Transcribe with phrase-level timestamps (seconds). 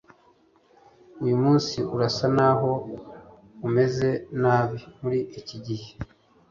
[1.23, 2.71] Uyu munsi urasa naho
[3.67, 4.09] umeze
[4.41, 5.89] nabi muri iki gihe.